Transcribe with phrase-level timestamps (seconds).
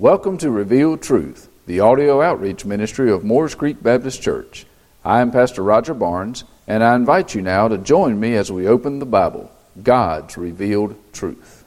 [0.00, 4.64] Welcome to Revealed Truth, the audio outreach ministry of Moores Creek Baptist Church.
[5.04, 8.68] I am Pastor Roger Barnes, and I invite you now to join me as we
[8.68, 9.50] open the Bible,
[9.82, 11.64] God's revealed truth.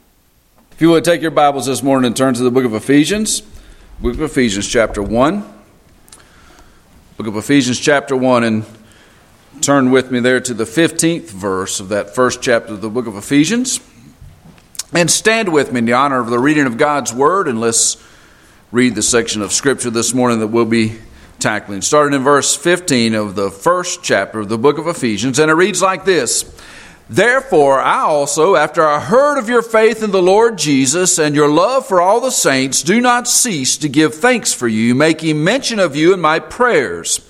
[0.70, 3.42] If you would take your Bibles this morning and turn to the book of Ephesians,
[4.00, 5.44] book of Ephesians, chapter 1.
[7.18, 8.64] Book of Ephesians, chapter 1, and
[9.60, 13.06] turn with me there to the 15th verse of that first chapter of the book
[13.06, 13.78] of Ephesians.
[14.94, 18.02] And stand with me in the honor of the reading of God's Word, and let's
[18.72, 20.98] read the section of Scripture this morning that we'll be
[21.38, 21.82] tackling.
[21.82, 25.54] Starting in verse 15 of the first chapter of the book of Ephesians, and it
[25.54, 26.50] reads like this
[27.10, 31.50] Therefore, I also, after I heard of your faith in the Lord Jesus and your
[31.50, 35.78] love for all the saints, do not cease to give thanks for you, making mention
[35.78, 37.20] of you in my prayers,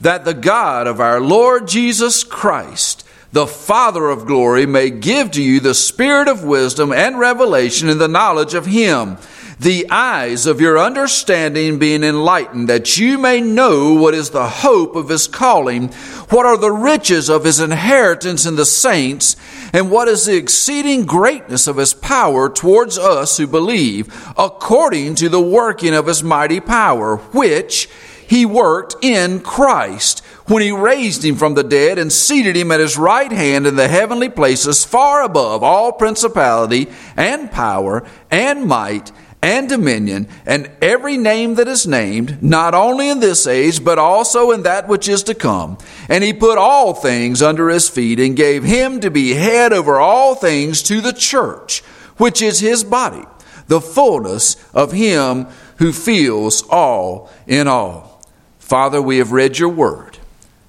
[0.00, 5.42] that the God of our Lord Jesus Christ, the Father of glory, may give to
[5.42, 9.18] you the spirit of wisdom and revelation in the knowledge of Him
[9.58, 14.94] the eyes of your understanding being enlightened, that you may know what is the hope
[14.94, 15.88] of his calling,
[16.30, 19.36] what are the riches of his inheritance in the saints,
[19.72, 25.28] and what is the exceeding greatness of his power towards us who believe, according to
[25.28, 27.88] the working of his mighty power, which
[28.28, 32.80] he worked in Christ when he raised him from the dead and seated him at
[32.80, 39.12] his right hand in the heavenly places far above all principality and power and might
[39.42, 44.50] and dominion and every name that is named, not only in this age, but also
[44.50, 45.78] in that which is to come.
[46.08, 50.00] And he put all things under his feet and gave him to be head over
[50.00, 51.80] all things to the church,
[52.16, 53.24] which is his body,
[53.68, 58.22] the fullness of him who fills all in all.
[58.58, 60.18] Father, we have read your word.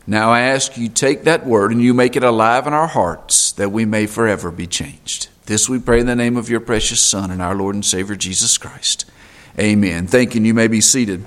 [0.05, 3.51] Now I ask you take that word and you make it alive in our hearts
[3.53, 5.28] that we may forever be changed.
[5.49, 8.15] This we pray in the name of your precious Son and our Lord and Savior
[8.15, 9.09] Jesus Christ.
[9.57, 10.05] Amen.
[10.05, 10.41] Thank you.
[10.43, 11.25] You may be seated.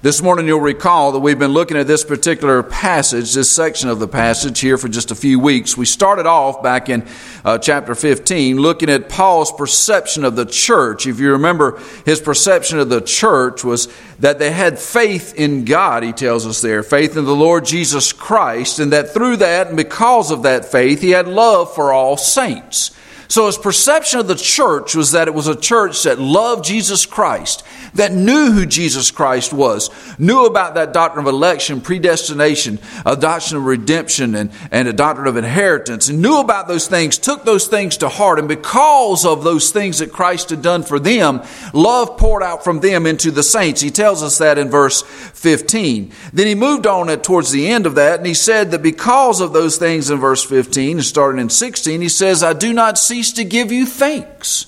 [0.00, 3.98] This morning, you'll recall that we've been looking at this particular passage, this section of
[3.98, 5.76] the passage here for just a few weeks.
[5.76, 7.04] We started off back in
[7.44, 11.08] uh, chapter 15 looking at Paul's perception of the church.
[11.08, 16.04] If you remember, his perception of the church was that they had faith in God,
[16.04, 19.76] he tells us there, faith in the Lord Jesus Christ, and that through that and
[19.76, 22.92] because of that faith, he had love for all saints.
[23.28, 27.06] So his perception of the church was that it was a church that loved Jesus
[27.06, 27.64] Christ,
[27.94, 33.58] that knew who Jesus Christ was, knew about that doctrine of election, predestination, a doctrine
[33.58, 37.66] of redemption, and, and a doctrine of inheritance, and knew about those things, took those
[37.66, 41.42] things to heart, and because of those things that Christ had done for them,
[41.72, 43.80] love poured out from them into the saints.
[43.80, 46.12] He tells us that in verse 15.
[46.32, 49.40] Then he moved on at towards the end of that, and he said that because
[49.40, 52.98] of those things in verse 15, and starting in 16, he says, I do not
[53.14, 54.66] cease to give you thanks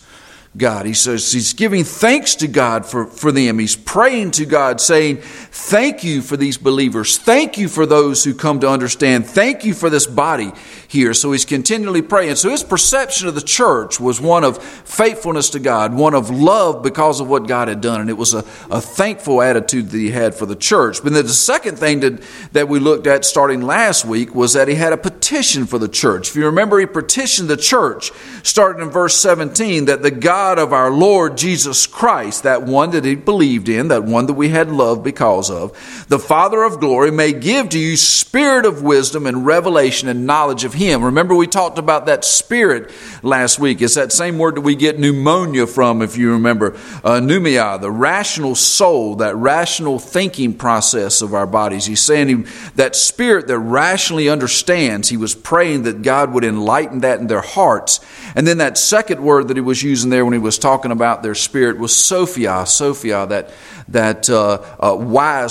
[0.57, 0.87] God.
[0.87, 3.59] He says he's giving thanks to God for, for them.
[3.59, 5.21] He's praying to God, saying,
[5.59, 7.17] Thank you for these believers.
[7.19, 9.27] Thank you for those who come to understand.
[9.27, 10.53] Thank you for this body
[10.87, 11.15] here.
[11.15, 12.37] So he's continually praying.
[12.37, 16.83] So his perception of the church was one of faithfulness to God, one of love
[16.83, 18.03] because of what God had done.
[18.03, 21.03] And it was a, a thankful attitude that he had for the church.
[21.03, 24.69] But then the second thing that, that we looked at starting last week was that
[24.69, 26.29] he had a petition for the church.
[26.29, 28.13] If you remember, he petitioned the church,
[28.45, 33.07] starting in verse 17, that the God of our Lord Jesus Christ, that one that
[33.07, 35.73] he believed in, that one that we had loved because of,
[36.09, 40.65] the Father of glory may give to you spirit of wisdom and revelation and knowledge
[40.65, 41.05] of him.
[41.05, 42.91] Remember we talked about that spirit
[43.23, 43.83] last week.
[43.83, 46.77] It's that same word that we get pneumonia from, if you remember.
[47.05, 51.87] Uh, pneuma, the rational soul, that rational thinking process of our bodies.
[51.87, 55.09] He's saying that spirit that rationally understands.
[55.09, 58.01] He was praying that God would enlighten that in their hearts.
[58.35, 61.23] And then that second word that he was using there when he was talking about
[61.23, 63.51] their spirit was Sophia, Sophia, that,
[63.89, 64.97] that uh, uh,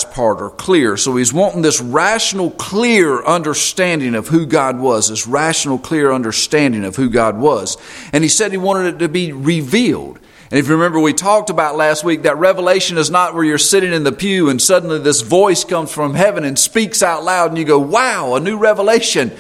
[0.04, 0.98] part or clear.
[0.98, 6.84] So he's wanting this rational, clear understanding of who God was, this rational, clear understanding
[6.84, 7.78] of who God was.
[8.12, 10.20] And he said he wanted it to be revealed.
[10.52, 13.58] And if you remember, we talked about last week that revelation is not where you're
[13.58, 17.50] sitting in the pew and suddenly this voice comes from heaven and speaks out loud
[17.50, 19.32] and you go, wow, a new revelation.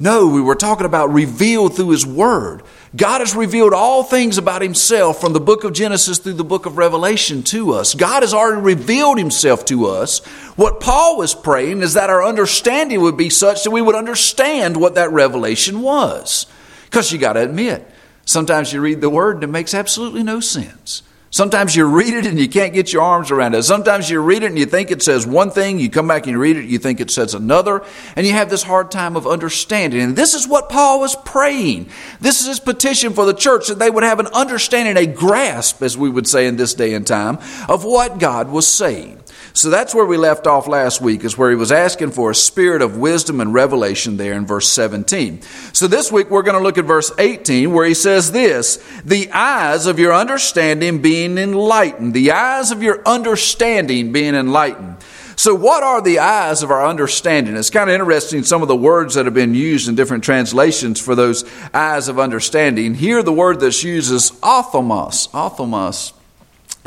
[0.00, 2.62] No, we were talking about revealed through His Word.
[2.96, 6.64] God has revealed all things about Himself from the book of Genesis through the book
[6.64, 7.94] of Revelation to us.
[7.94, 10.24] God has already revealed Himself to us.
[10.56, 14.78] What Paul was praying is that our understanding would be such that we would understand
[14.78, 16.46] what that revelation was.
[16.86, 17.86] Because you got to admit,
[18.24, 21.02] sometimes you read the Word and it makes absolutely no sense.
[21.30, 23.62] Sometimes you read it and you can't get your arms around it.
[23.62, 26.32] Sometimes you read it and you think it says one thing, you come back and
[26.32, 27.84] you read it, you think it says another,
[28.16, 30.00] and you have this hard time of understanding.
[30.00, 31.90] And this is what Paul was praying.
[32.18, 35.82] This is his petition for the church that they would have an understanding, a grasp,
[35.82, 37.38] as we would say in this day and time,
[37.68, 39.20] of what God was saying.
[39.58, 42.34] So that's where we left off last week, is where he was asking for a
[42.34, 45.42] spirit of wisdom and revelation there in verse 17.
[45.72, 49.28] So this week we're going to look at verse 18, where he says this The
[49.32, 52.14] eyes of your understanding being enlightened.
[52.14, 54.98] The eyes of your understanding being enlightened.
[55.34, 57.56] So, what are the eyes of our understanding?
[57.56, 61.00] It's kind of interesting some of the words that have been used in different translations
[61.00, 61.44] for those
[61.74, 62.94] eyes of understanding.
[62.94, 65.28] Here, the word that's used is ophthalmos.
[65.30, 66.12] Ophthalmos.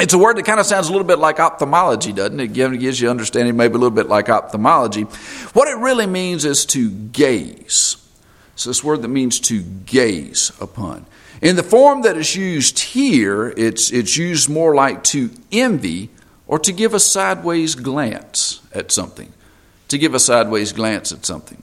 [0.01, 2.57] It's a word that kind of sounds a little bit like ophthalmology, doesn't it?
[2.57, 5.03] It gives you understanding maybe a little bit like ophthalmology.
[5.53, 7.97] What it really means is to gaze.
[8.53, 11.05] It's this word that means to gaze upon.
[11.43, 16.09] In the form that is used here, it's, it's used more like to envy
[16.47, 19.31] or to give a sideways glance at something.
[19.89, 21.61] To give a sideways glance at something.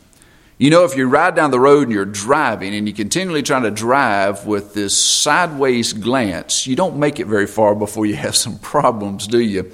[0.60, 3.62] You know, if you ride down the road and you're driving and you continually trying
[3.62, 8.34] to drive with this sideways glance, you don't make it very far before you have
[8.34, 9.70] some problems, do you?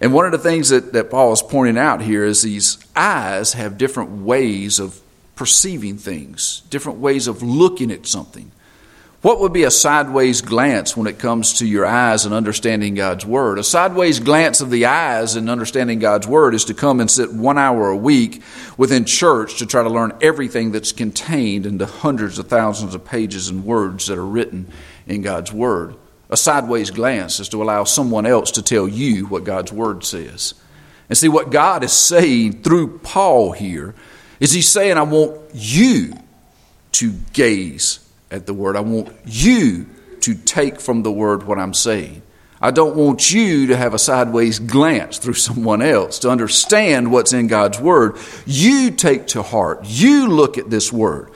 [0.00, 3.54] And one of the things that, that Paul is pointing out here is these eyes
[3.54, 5.00] have different ways of
[5.34, 8.52] perceiving things, different ways of looking at something.
[9.24, 13.24] What would be a sideways glance when it comes to your eyes and understanding God's
[13.24, 13.58] Word?
[13.58, 17.32] A sideways glance of the eyes and understanding God's Word is to come and sit
[17.32, 18.42] one hour a week
[18.76, 23.06] within church to try to learn everything that's contained in the hundreds of thousands of
[23.06, 24.70] pages and words that are written
[25.06, 25.96] in God's Word.
[26.28, 30.52] A sideways glance is to allow someone else to tell you what God's Word says.
[31.08, 33.94] And see, what God is saying through Paul here
[34.38, 36.12] is He's saying, I want you
[36.92, 38.03] to gaze
[38.34, 38.76] at the word.
[38.76, 39.86] I want you
[40.20, 42.22] to take from the word what I'm saying.
[42.60, 47.32] I don't want you to have a sideways glance through someone else to understand what's
[47.32, 48.16] in God's word.
[48.46, 49.80] You take to heart.
[49.84, 51.30] You look at this word.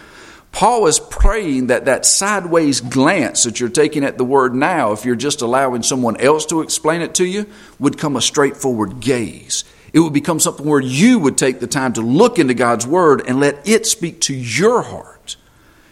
[0.53, 5.05] Paul is praying that that sideways glance that you're taking at the word now, if
[5.05, 7.47] you're just allowing someone else to explain it to you,
[7.79, 9.65] would come a straightforward gaze.
[9.93, 13.23] It would become something where you would take the time to look into God's word
[13.29, 15.18] and let it speak to your heart.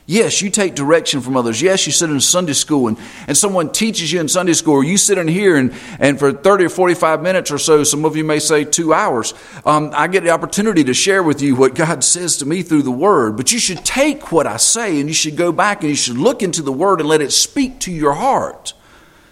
[0.09, 1.61] Yes, you take direction from others.
[1.61, 4.85] Yes, you sit in Sunday school and, and someone teaches you in Sunday school, or
[4.85, 8.15] you sit in here and, and for 30 or 45 minutes or so, some of
[8.15, 11.75] you may say two hours, um, I get the opportunity to share with you what
[11.75, 13.37] God says to me through the Word.
[13.37, 16.19] But you should take what I say and you should go back and you should
[16.19, 18.75] look into the Word and let it speak to your heart.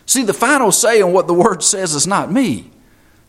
[0.06, 2.73] See, the final say on what the Word says is not me.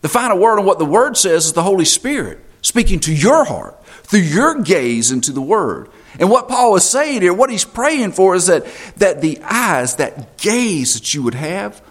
[0.01, 3.43] The final word on what the Word says is the Holy Spirit speaking to your
[3.43, 5.89] heart through your gaze into the Word.
[6.19, 8.65] And what Paul is saying here, what he's praying for is that,
[8.97, 11.81] that the eyes, that gaze that you would have,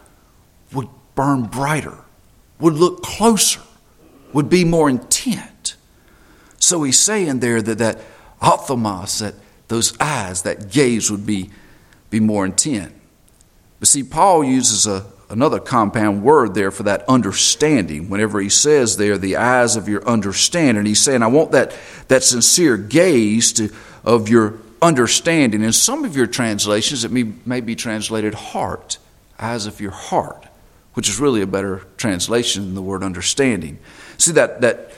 [0.73, 1.99] would burn brighter,
[2.61, 3.61] would look closer,
[4.33, 5.77] would be more intent.
[6.59, 8.01] So he's saying there that that
[8.41, 9.35] ophthalmos, that
[9.69, 11.51] those eyes, that gaze would be,
[12.11, 12.95] be more intent.
[13.81, 18.09] But see, Paul uses a, another compound word there for that understanding.
[18.09, 21.77] Whenever he says there, the eyes of your understanding, he's saying, I want that,
[22.09, 23.71] that sincere gaze to
[24.05, 25.63] of your understanding.
[25.63, 28.99] In some of your translations, it may, may be translated heart,
[29.39, 30.47] eyes of your heart,
[30.95, 33.79] which is really a better translation than the word understanding.
[34.19, 34.91] See, that, that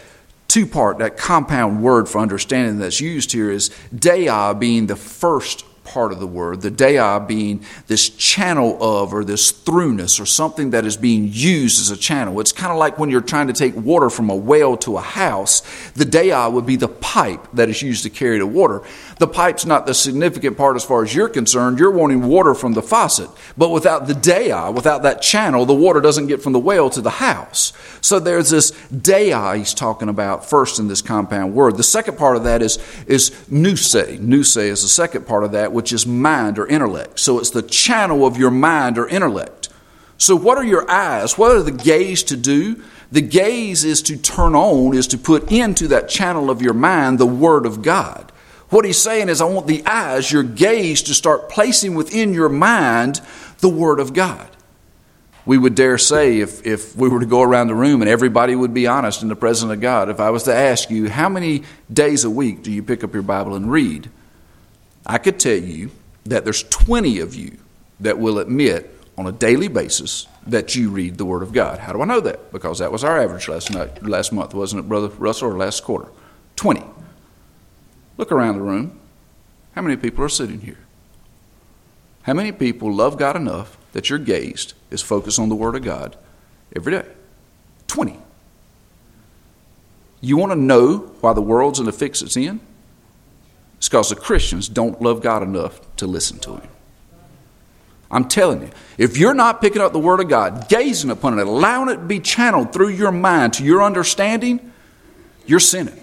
[0.49, 5.65] two part, that compound word for understanding that's used here is dia being the first
[5.87, 10.71] part of the word, the dia being this channel of or this throughness or something
[10.71, 12.38] that is being used as a channel.
[12.41, 15.00] It's kind of like when you're trying to take water from a well to a
[15.00, 15.62] house,
[15.93, 18.83] the dia would be the pipe that is used to carry the water.
[19.18, 21.78] The pipe's not the significant part as far as you're concerned.
[21.78, 23.30] You're wanting water from the faucet.
[23.56, 27.00] But without the dia, without that channel, the water doesn't get from the well to
[27.00, 27.73] the house.
[28.02, 31.78] So there's this dia he's talking about first in this compound word.
[31.78, 33.94] The second part of that is, is nous.
[34.20, 37.18] Nous is the second part of that, which is mind or intellect.
[37.18, 39.70] So it's the channel of your mind or intellect.
[40.18, 41.37] So, what are your eyes?
[41.37, 42.82] What are the gaze to do?
[43.12, 47.18] The gaze is to turn on, is to put into that channel of your mind
[47.18, 48.32] the Word of God.
[48.68, 52.49] What he's saying is, I want the eyes, your gaze, to start placing within your
[52.49, 53.20] mind
[53.58, 54.49] the Word of God.
[55.44, 58.56] We would dare say, if, if we were to go around the room and everybody
[58.56, 61.28] would be honest in the presence of God, if I was to ask you, how
[61.28, 64.11] many days a week do you pick up your Bible and read?
[65.06, 65.92] I could tell you
[66.25, 67.56] that there's 20 of you
[68.00, 71.78] that will admit on a daily basis that you read the Word of God.
[71.78, 72.52] How do I know that?
[72.52, 75.85] Because that was our average last, night, last month, wasn't it, Brother Russell, or last
[75.85, 76.08] quarter?
[76.56, 76.82] 20.
[78.16, 78.99] Look around the room.
[79.75, 80.78] How many people are sitting here?
[82.23, 85.82] How many people love God enough that your gaze is focused on the Word of
[85.82, 86.18] God
[86.76, 87.06] every day.
[87.87, 88.18] 20.
[90.20, 92.61] You want to know why the world's in the fix it's in?
[93.78, 96.68] It's because the Christians don't love God enough to listen to Him.
[98.11, 101.46] I'm telling you, if you're not picking up the Word of God, gazing upon it,
[101.46, 104.73] allowing it to be channeled through your mind to your understanding,
[105.46, 106.02] you're sinning.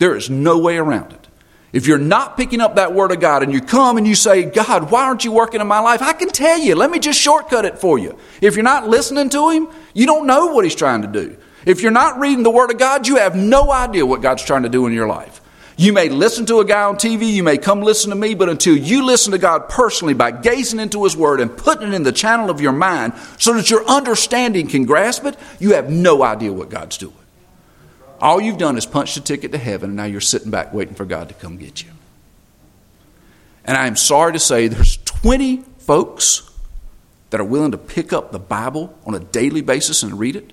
[0.00, 1.28] There is no way around it.
[1.72, 4.44] If you're not picking up that Word of God and you come and you say,
[4.44, 6.02] God, why aren't you working in my life?
[6.02, 6.74] I can tell you.
[6.74, 8.18] Let me just shortcut it for you.
[8.40, 11.36] If you're not listening to Him, you don't know what He's trying to do.
[11.64, 14.64] If you're not reading the Word of God, you have no idea what God's trying
[14.64, 15.40] to do in your life.
[15.76, 18.48] You may listen to a guy on TV, you may come listen to me, but
[18.48, 22.02] until you listen to God personally by gazing into His Word and putting it in
[22.02, 26.22] the channel of your mind so that your understanding can grasp it, you have no
[26.22, 27.14] idea what God's doing.
[28.20, 30.94] All you've done is punched a ticket to heaven, and now you're sitting back waiting
[30.94, 31.90] for God to come get you.
[33.64, 36.50] And I am sorry to say there's 20 folks
[37.30, 40.52] that are willing to pick up the Bible on a daily basis and read it.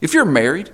[0.00, 0.70] If you're married,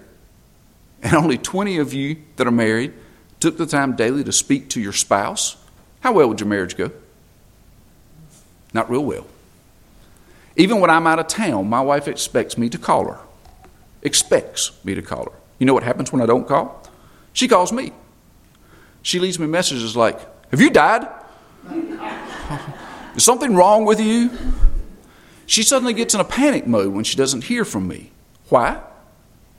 [1.03, 2.93] and only 20 of you that are married
[3.41, 5.57] took the time daily to speak to your spouse,
[6.01, 6.93] how well would your marriage go?
[8.73, 9.27] Not real well.
[10.57, 13.19] Even when I'm out of town, my wife expects me to call her.
[14.03, 15.42] Expects me to call her.
[15.63, 16.83] You know what happens when I don't call?
[17.33, 17.93] She calls me.
[19.03, 20.19] She leaves me messages like,
[20.51, 21.07] Have you died?
[23.15, 24.33] Is something wrong with you?
[25.47, 28.11] She suddenly gets in a panic mode when she doesn't hear from me.
[28.49, 28.83] Why?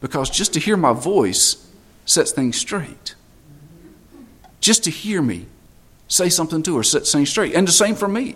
[0.01, 1.65] Because just to hear my voice
[2.05, 3.15] sets things straight.
[4.59, 5.45] Just to hear me
[6.09, 7.53] say something to her sets things straight.
[7.53, 8.35] And the same for me.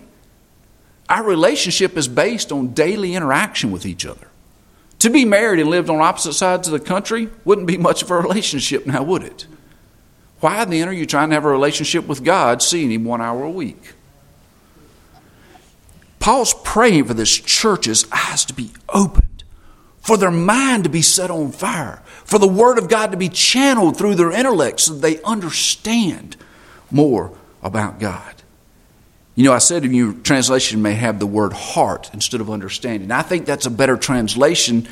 [1.10, 4.27] Our relationship is based on daily interaction with each other.
[5.00, 8.10] To be married and lived on opposite sides of the country wouldn't be much of
[8.10, 9.46] a relationship now, would it?
[10.40, 13.44] Why then are you trying to have a relationship with God, seeing Him one hour
[13.44, 13.94] a week?
[16.20, 19.44] Paul's praying for this church's eyes to be opened,
[20.00, 23.28] for their mind to be set on fire, for the Word of God to be
[23.28, 26.36] channeled through their intellect so that they understand
[26.90, 28.37] more about God.
[29.38, 33.12] You know, I said in your translation may have the word heart instead of understanding.
[33.12, 34.88] I think that's a better translation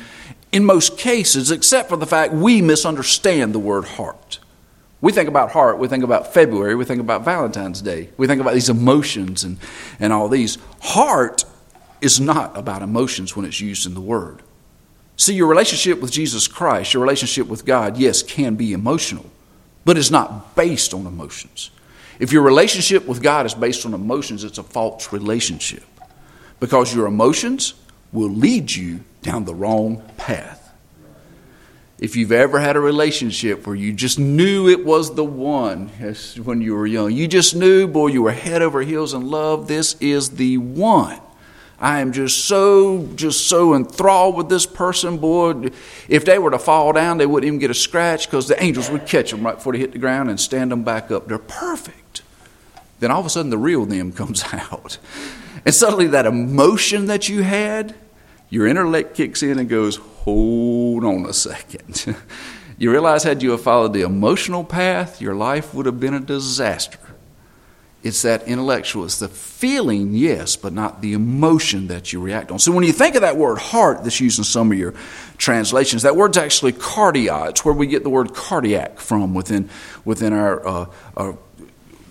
[0.53, 4.39] in most cases, except for the fact we misunderstand the word heart.
[5.01, 8.39] We think about heart, we think about February, we think about Valentine's Day, we think
[8.39, 9.57] about these emotions and,
[9.99, 10.57] and all these.
[10.79, 11.43] Heart
[11.99, 14.43] is not about emotions when it's used in the word.
[15.17, 19.25] See, your relationship with Jesus Christ, your relationship with God, yes, can be emotional,
[19.83, 21.69] but it's not based on emotions.
[22.19, 25.83] If your relationship with God is based on emotions, it's a false relationship
[26.59, 27.75] because your emotions
[28.11, 30.63] will lead you down the wrong path.
[31.99, 35.87] If you've ever had a relationship where you just knew it was the one
[36.43, 39.67] when you were young, you just knew, boy, you were head over heels in love,
[39.67, 41.19] this is the one.
[41.79, 45.69] I am just so, just so enthralled with this person, boy.
[46.07, 48.89] If they were to fall down, they wouldn't even get a scratch because the angels
[48.89, 51.27] would catch them right before they hit the ground and stand them back up.
[51.27, 52.06] They're perfect.
[52.99, 54.97] Then all of a sudden, the real them comes out.
[55.65, 57.95] And suddenly, that emotion that you had,
[58.49, 62.15] your intellect kicks in and goes, hold on a second.
[62.77, 66.19] you realize, had you have followed the emotional path, your life would have been a
[66.19, 66.99] disaster.
[68.03, 72.59] It's that intellectual, it's the feeling, yes, but not the emotion that you react on.
[72.59, 74.93] So when you think of that word heart that's used in some of your
[75.37, 77.49] translations, that word's actually cardia.
[77.49, 79.69] It's where we get the word cardiac from within,
[80.05, 80.85] within our, uh,
[81.17, 81.37] our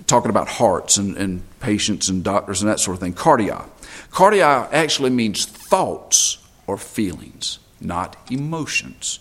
[0.07, 3.13] talking about hearts and, and patients and doctors and that sort of thing.
[3.13, 3.67] Cardia.
[4.11, 9.19] Cardia actually means thoughts or feelings, not emotions.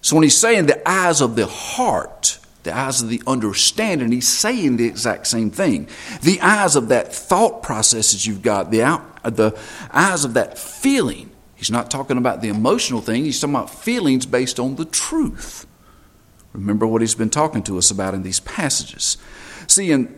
[0.00, 4.28] So when he's saying the eyes of the heart, the eyes of the understanding, he's
[4.28, 5.88] saying the exact same thing.
[6.22, 9.58] The eyes of that thought processes you've got, the, out, the
[9.90, 11.30] eyes of that feeling.
[11.56, 15.66] He's not talking about the emotional thing, he's talking about feelings based on the truth.
[16.52, 19.18] Remember what he's been talking to us about in these passages.
[19.66, 20.17] See, in,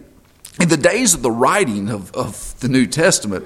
[0.59, 3.45] in the days of the writing of, of the New Testament,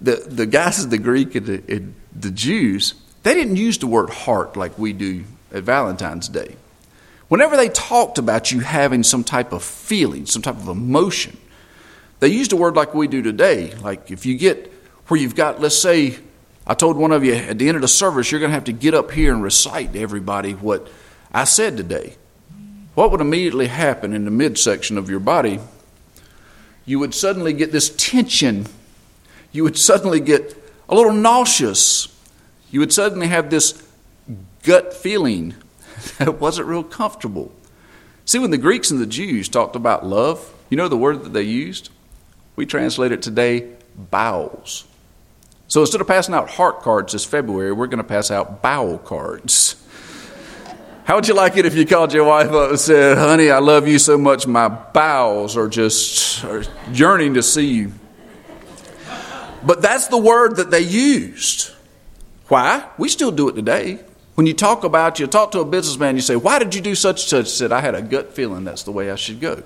[0.00, 3.86] the, the guys of the Greek and the, and the Jews, they didn't use the
[3.86, 6.56] word heart like we do at Valentine's Day.
[7.28, 11.36] Whenever they talked about you having some type of feeling, some type of emotion,
[12.18, 13.74] they used a word like we do today.
[13.76, 14.72] Like if you get
[15.06, 16.18] where you've got, let's say,
[16.66, 18.64] I told one of you at the end of the service, you're going to have
[18.64, 20.88] to get up here and recite to everybody what
[21.32, 22.16] I said today.
[22.94, 25.60] What would immediately happen in the midsection of your body?
[26.84, 28.66] You would suddenly get this tension.
[29.52, 30.56] You would suddenly get
[30.88, 32.14] a little nauseous.
[32.70, 33.86] You would suddenly have this
[34.62, 35.54] gut feeling
[36.18, 37.52] that wasn't real comfortable.
[38.24, 41.32] See, when the Greeks and the Jews talked about love, you know the word that
[41.32, 41.90] they used?
[42.56, 44.86] We translate it today bowels.
[45.66, 48.98] So instead of passing out heart cards this February, we're going to pass out bowel
[48.98, 49.76] cards.
[51.04, 53.58] How would you like it if you called your wife up and said, Honey, I
[53.58, 57.92] love you so much, my bowels are just are yearning to see you?
[59.64, 61.70] But that's the word that they used.
[62.48, 62.88] Why?
[62.98, 64.00] We still do it today.
[64.34, 66.94] When you talk about, you talk to a businessman, you say, Why did you do
[66.94, 67.44] such and such?
[67.46, 69.62] He said, I had a gut feeling that's the way I should go.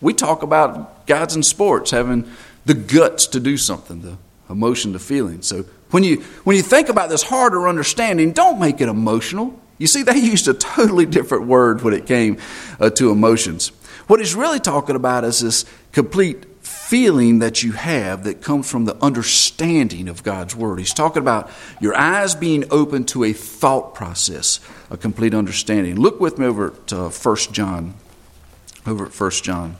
[0.00, 2.30] We talk about guys in sports having
[2.66, 4.16] the guts to do something, the
[4.50, 5.42] emotion, the feeling.
[5.42, 9.60] So when you, when you think about this harder understanding, don't make it emotional.
[9.78, 12.38] You see, they used a totally different word when it came
[12.80, 13.72] uh, to emotions.
[14.06, 18.84] What he's really talking about is this complete feeling that you have that comes from
[18.84, 20.78] the understanding of God's Word.
[20.78, 21.50] He's talking about
[21.80, 25.96] your eyes being open to a thought process, a complete understanding.
[25.96, 27.94] Look with me over uh, 1 John.
[28.86, 29.76] Over at 1 John.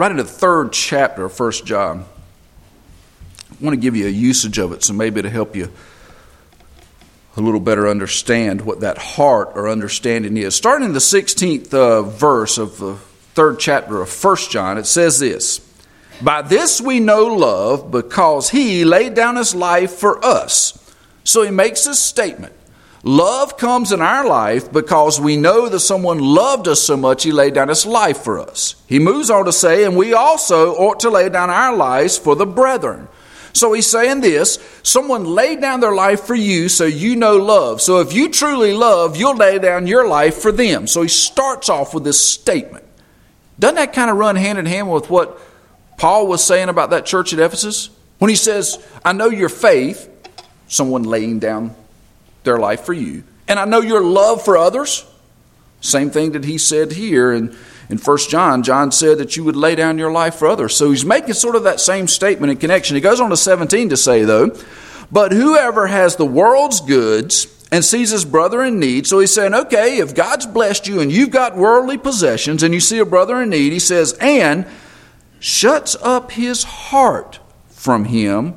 [0.00, 2.06] Right in the third chapter of 1 John.
[3.50, 5.70] I want to give you a usage of it, so maybe it'll help you
[7.36, 10.54] a little better understand what that heart or understanding is.
[10.54, 12.94] Starting in the 16th uh, verse of the
[13.34, 15.58] third chapter of First John, it says this
[16.22, 20.78] By this we know love, because he laid down his life for us.
[21.24, 22.54] So he makes this statement
[23.02, 27.32] Love comes in our life because we know that someone loved us so much he
[27.32, 28.74] laid down his life for us.
[28.86, 32.36] He moves on to say, and we also ought to lay down our lives for
[32.36, 33.08] the brethren.
[33.54, 37.80] So he's saying this someone laid down their life for you so you know love.
[37.80, 40.86] So if you truly love, you'll lay down your life for them.
[40.86, 42.84] So he starts off with this statement.
[43.58, 45.40] Doesn't that kind of run hand in hand with what
[45.96, 47.88] Paul was saying about that church at Ephesus?
[48.18, 50.08] When he says, I know your faith,
[50.68, 51.74] someone laying down
[52.44, 53.24] their life for you.
[53.48, 55.06] And I know your love for others.
[55.80, 57.56] Same thing that he said here in,
[57.88, 58.62] in 1 John.
[58.62, 60.76] John said that you would lay down your life for others.
[60.76, 62.94] So he's making sort of that same statement in connection.
[62.94, 64.56] He goes on to 17 to say, though,
[65.10, 69.54] but whoever has the world's goods and sees his brother in need, so he's saying,
[69.54, 73.40] okay, if God's blessed you and you've got worldly possessions and you see a brother
[73.42, 74.66] in need, he says, and
[75.38, 78.54] shuts up his heart from him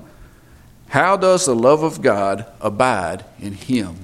[0.93, 3.95] how does the love of God abide in him?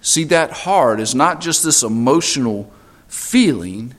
[0.00, 2.72] See, that heart is not just this emotional
[3.08, 3.94] feeling,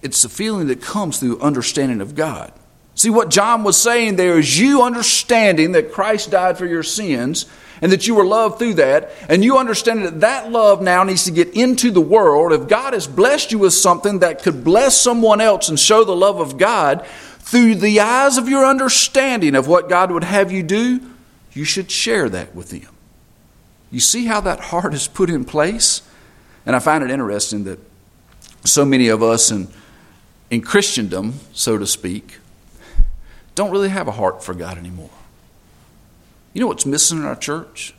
[0.00, 2.54] it's the feeling that comes through understanding of God.
[2.94, 7.44] See, what John was saying there is you understanding that Christ died for your sins
[7.82, 11.24] and that you were loved through that, and you understand that that love now needs
[11.24, 12.52] to get into the world.
[12.52, 16.16] If God has blessed you with something that could bless someone else and show the
[16.16, 17.04] love of God,
[17.42, 21.00] through the eyes of your understanding of what God would have you do,
[21.52, 22.88] you should share that with them.
[23.90, 26.02] You see how that heart is put in place?
[26.64, 27.78] And I find it interesting that
[28.64, 29.68] so many of us in,
[30.50, 32.38] in Christendom, so to speak,
[33.54, 35.10] don't really have a heart for God anymore.
[36.54, 37.92] You know what's missing in our church?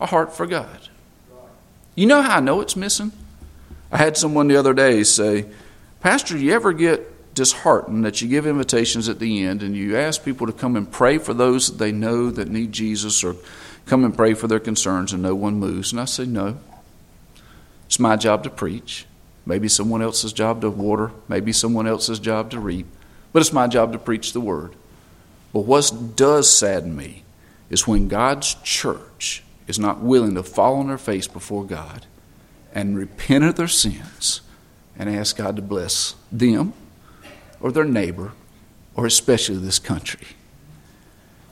[0.00, 0.88] A heart for God.
[1.94, 3.12] You know how I know it's missing?
[3.92, 5.46] I had someone the other day say,
[6.00, 10.22] Pastor, you ever get disheartened that you give invitations at the end and you ask
[10.22, 13.34] people to come and pray for those that they know that need Jesus or
[13.86, 15.90] come and pray for their concerns and no one moves.
[15.90, 16.58] And I say, no.
[17.86, 19.06] It's my job to preach.
[19.46, 21.12] Maybe someone else's job to water.
[21.28, 22.84] Maybe someone else's job to reap.
[23.32, 24.74] But it's my job to preach the word.
[25.54, 27.22] But what does sadden me
[27.70, 32.04] is when God's church is not willing to fall on their face before God
[32.74, 34.42] and repent of their sins
[34.98, 36.74] and ask God to bless them
[37.60, 38.32] or their neighbor,
[38.94, 40.26] or especially this country.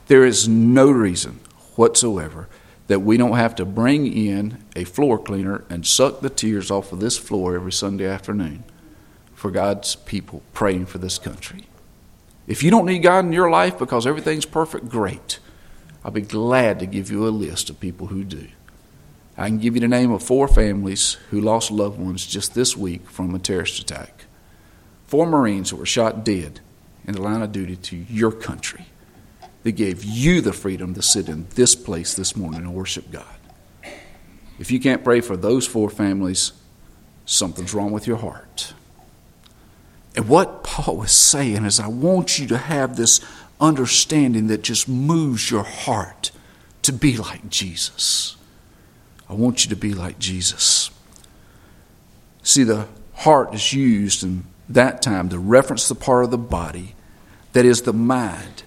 [0.07, 1.39] There is no reason
[1.75, 2.47] whatsoever
[2.87, 6.91] that we don't have to bring in a floor cleaner and suck the tears off
[6.91, 8.63] of this floor every Sunday afternoon
[9.35, 11.65] for God's people praying for this country.
[12.47, 15.37] If you don't need God in your life because everything's perfect, great.
[16.03, 18.47] I'll be glad to give you a list of people who do.
[19.37, 22.75] I can give you the name of four families who lost loved ones just this
[22.75, 24.25] week from a terrorist attack
[25.09, 26.59] four Marines that were shot dead
[27.07, 28.85] in the line of duty to your country
[29.63, 33.25] that gave you the freedom to sit in this place this morning and worship God.
[34.59, 36.51] If you can't pray for those four families,
[37.25, 38.75] something's wrong with your heart.
[40.15, 43.19] And what Paul was saying is, I want you to have this
[43.59, 46.29] understanding that just moves your heart
[46.83, 48.37] to be like Jesus.
[49.27, 50.91] I want you to be like Jesus.
[52.43, 56.95] See, the heart is used in that time to reference the part of the body
[57.53, 58.63] that is the mind.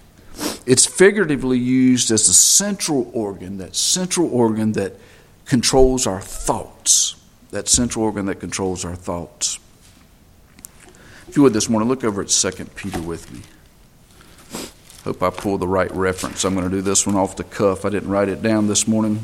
[0.65, 4.93] It's figuratively used as the central organ, that central organ that
[5.45, 7.15] controls our thoughts.
[7.53, 9.59] that central organ that controls our thoughts.
[11.27, 13.41] If you would this morning, look over at 2 Peter with me.
[15.03, 16.43] Hope I pull the right reference.
[16.45, 17.85] I'm going to do this one off the cuff.
[17.85, 19.21] I didn't write it down this morning.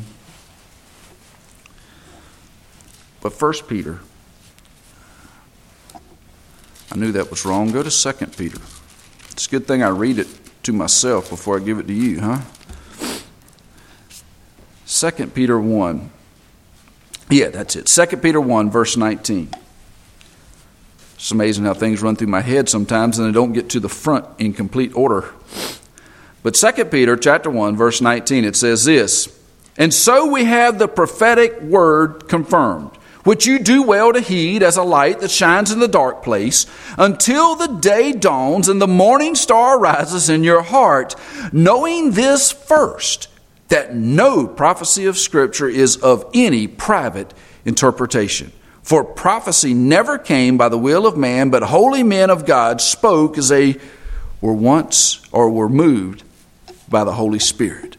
[3.20, 3.98] But 1 Peter,
[6.92, 7.70] I knew that was wrong.
[7.70, 8.58] Go to 2 Peter.
[9.30, 10.28] It's a good thing I read it
[10.64, 12.40] to myself before I give it to you, huh?
[14.86, 16.10] 2 Peter 1.
[17.30, 17.86] Yeah, that's it.
[17.86, 19.50] 2 Peter 1, verse 19.
[21.14, 23.90] It's amazing how things run through my head sometimes and they don't get to the
[23.90, 25.30] front in complete order.
[26.42, 29.28] But 2 Peter chapter 1 verse 19 it says this,
[29.76, 32.90] "And so we have the prophetic word confirmed,
[33.24, 36.66] which you do well to heed as a light that shines in the dark place,
[36.96, 41.14] until the day dawns and the morning star rises in your heart,
[41.52, 43.28] knowing this first,
[43.68, 47.32] that no prophecy of scripture is of any private
[47.64, 48.52] interpretation."
[48.82, 53.38] For prophecy never came by the will of man, but holy men of God spoke
[53.38, 53.76] as they
[54.40, 56.24] were once or were moved
[56.88, 57.96] by the Holy Spirit.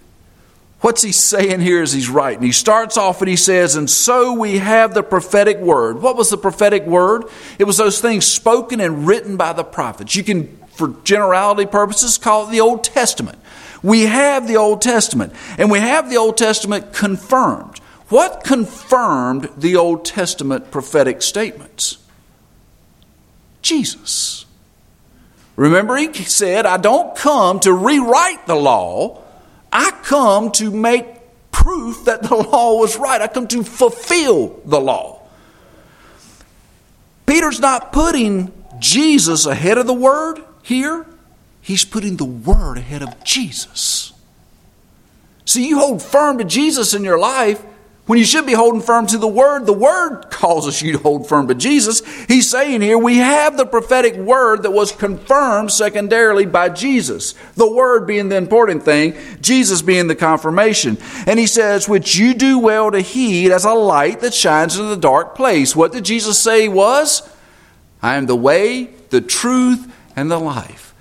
[0.82, 2.42] What's he saying here as he's writing?
[2.42, 6.02] He starts off and he says, And so we have the prophetic word.
[6.02, 7.26] What was the prophetic word?
[7.60, 10.16] It was those things spoken and written by the prophets.
[10.16, 13.38] You can, for generality purposes, call it the Old Testament.
[13.84, 17.78] We have the Old Testament, and we have the Old Testament confirmed.
[18.10, 22.00] What confirmed the Old Testament prophetic statements?
[23.62, 24.46] Jesus.
[25.56, 29.21] Remember, he said, I don't come to rewrite the law,
[29.72, 31.06] I come to make
[31.52, 33.22] proof that the law was right.
[33.22, 35.22] I come to fulfill the law.
[37.26, 41.06] Peter's not putting Jesus ahead of the Word here,
[41.62, 44.14] he's putting the Word ahead of Jesus.
[45.46, 47.64] See, you hold firm to Jesus in your life,
[48.12, 51.30] when you should be holding firm to the Word, the Word causes you to hold
[51.30, 52.02] firm to Jesus.
[52.26, 57.36] He's saying here, we have the prophetic Word that was confirmed secondarily by Jesus.
[57.56, 60.98] The Word being the important thing, Jesus being the confirmation.
[61.26, 64.90] And he says, which you do well to heed as a light that shines in
[64.90, 65.74] the dark place.
[65.74, 67.22] What did Jesus say was?
[68.04, 70.94] I am the way, the truth, and the life.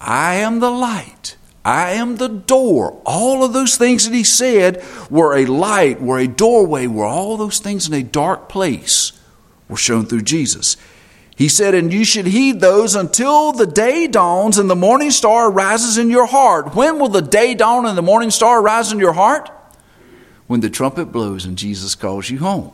[0.00, 1.36] I am the light.
[1.64, 3.00] I am the door.
[3.06, 7.36] All of those things that he said were a light, were a doorway, were all
[7.36, 9.12] those things in a dark place
[9.68, 10.76] were shown through Jesus.
[11.34, 15.50] He said, And you should heed those until the day dawns and the morning star
[15.50, 16.74] rises in your heart.
[16.74, 19.50] When will the day dawn and the morning star rise in your heart?
[20.46, 22.72] When the trumpet blows and Jesus calls you home.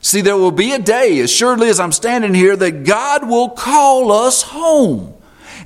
[0.00, 3.50] See, there will be a day, as surely as I'm standing here, that God will
[3.50, 5.15] call us home.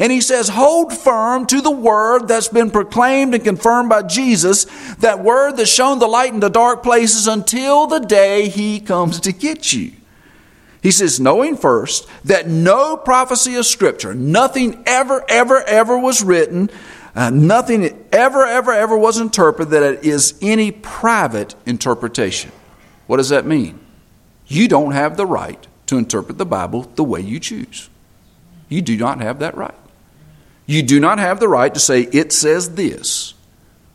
[0.01, 4.65] And he says, hold firm to the word that's been proclaimed and confirmed by Jesus,
[4.95, 9.21] that word that's shown the light in the dark places until the day he comes
[9.21, 9.93] to get you.
[10.83, 16.71] He says, knowing first that no prophecy of Scripture, nothing ever, ever, ever was written,
[17.15, 22.53] uh, nothing ever, ever, ever was interpreted, that it is any private interpretation.
[23.07, 23.79] What does that mean?
[24.47, 27.91] You don't have the right to interpret the Bible the way you choose.
[28.71, 29.75] You do not have that right.
[30.71, 33.35] You do not have the right to say, it says this,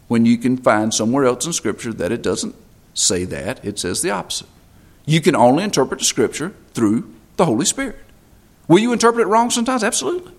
[0.10, 2.54] when you can find somewhere else in Scripture that it doesn't
[2.94, 4.50] say that, it says the opposite.
[5.06, 7.96] You can only interpret the Scripture through the Holy Spirit.
[8.68, 9.86] Will you interpret it wrong sometimes?
[9.86, 10.34] Absolutely.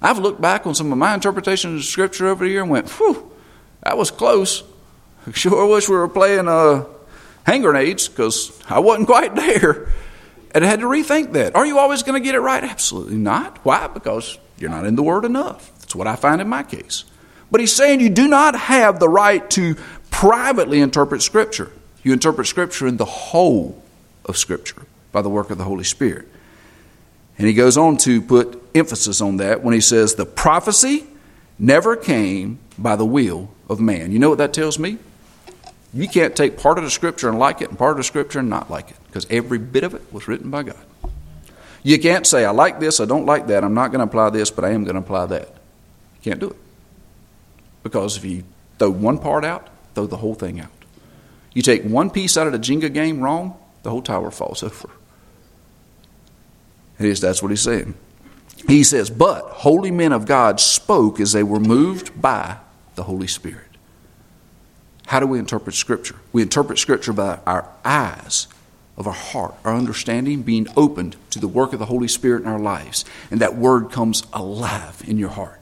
[0.00, 2.88] I've looked back on some of my interpretations of Scripture over the year and went,
[2.92, 3.30] whew,
[3.82, 4.62] that was close.
[5.26, 6.86] I sure wish we were playing uh,
[7.44, 9.92] hand grenades because I wasn't quite there.
[10.52, 11.54] And had to rethink that.
[11.54, 12.64] Are you always going to get it right?
[12.64, 13.58] Absolutely not.
[13.64, 13.86] Why?
[13.86, 15.72] Because you're not in the Word enough.
[15.78, 17.04] That's what I find in my case.
[17.50, 19.76] But he's saying you do not have the right to
[20.10, 21.70] privately interpret Scripture.
[22.02, 23.82] You interpret Scripture in the whole
[24.24, 26.28] of Scripture by the work of the Holy Spirit.
[27.38, 31.06] And he goes on to put emphasis on that when he says, The prophecy
[31.58, 34.12] never came by the will of man.
[34.12, 34.98] You know what that tells me?
[35.92, 38.38] You can't take part of the Scripture and like it and part of the Scripture
[38.38, 40.84] and not like it because every bit of it was written by God.
[41.82, 44.30] You can't say, I like this, I don't like that, I'm not going to apply
[44.30, 45.48] this, but I am going to apply that.
[45.48, 46.56] You can't do it.
[47.82, 48.44] Because if you
[48.78, 50.70] throw one part out, throw the whole thing out.
[51.54, 54.90] You take one piece out of the Jenga game wrong, the whole tower falls over.
[56.98, 57.94] It is, that's what he's saying.
[58.68, 62.58] He says, But holy men of God spoke as they were moved by
[62.94, 63.69] the Holy Spirit.
[65.10, 66.14] How do we interpret Scripture?
[66.32, 68.46] We interpret Scripture by our eyes
[68.96, 72.48] of our heart, our understanding being opened to the work of the Holy Spirit in
[72.48, 73.04] our lives.
[73.28, 75.60] And that word comes alive in your heart.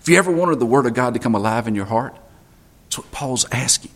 [0.00, 2.16] If you ever wanted the word of God to come alive in your heart,
[2.84, 3.90] that's what Paul's asking.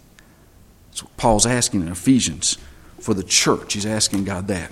[0.91, 2.59] That's what Paul's asking in Ephesians
[2.99, 3.73] for the church.
[3.73, 4.71] He's asking God that.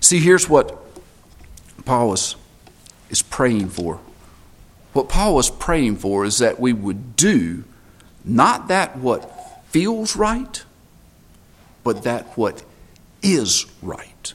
[0.00, 0.78] See, here's what
[1.86, 2.36] Paul is,
[3.08, 4.00] is praying for.
[4.92, 7.64] What Paul was praying for is that we would do
[8.26, 9.35] not that what
[9.76, 10.64] feels right,
[11.84, 12.64] but that what
[13.20, 14.32] is right.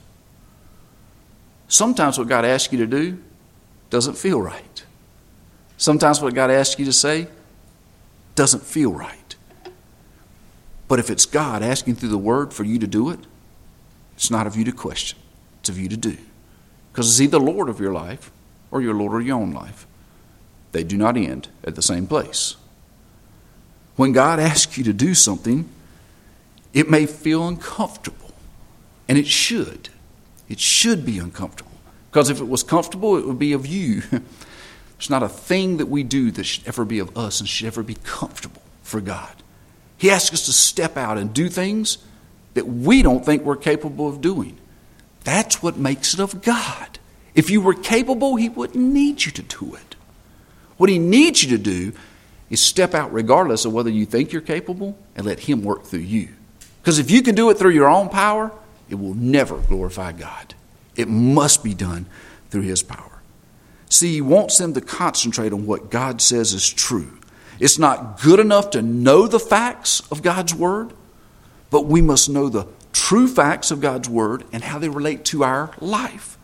[1.67, 3.17] Sometimes what God asks you to do
[3.89, 4.85] doesn't feel right.
[5.77, 7.27] Sometimes what God asks you to say
[8.35, 9.35] doesn't feel right.
[10.87, 13.21] But if it's God asking through the Word for you to do it,
[14.15, 15.17] it's not of you to question,
[15.61, 16.17] it's of you to do.
[16.93, 18.29] Because it's either Lord of your life
[18.69, 19.87] or you're Lord of your own life.
[20.71, 22.57] They do not end at the same place.
[23.95, 25.69] When God asks you to do something,
[26.73, 28.31] it may feel uncomfortable,
[29.07, 29.89] and it should.
[30.47, 31.71] It should be uncomfortable.
[32.09, 34.01] Because if it was comfortable, it would be of you.
[34.11, 37.67] There's not a thing that we do that should ever be of us and should
[37.67, 39.33] ever be comfortable for God.
[39.97, 41.99] He asks us to step out and do things
[42.53, 44.57] that we don't think we're capable of doing.
[45.23, 46.99] That's what makes it of God.
[47.33, 49.95] If you were capable, He wouldn't need you to do it.
[50.77, 51.93] What He needs you to do
[52.51, 56.01] is step out regardless of whether you think you're capable and let Him work through
[56.01, 56.29] you.
[56.83, 58.51] Because if you can do it through your own power,
[58.89, 60.53] it will never glorify God.
[60.95, 62.05] It must be done
[62.49, 63.21] through His power.
[63.89, 67.19] See, he wants them to concentrate on what God says is true.
[67.59, 70.93] It's not good enough to know the facts of God's Word,
[71.69, 75.43] but we must know the true facts of God's Word and how they relate to
[75.43, 76.37] our life.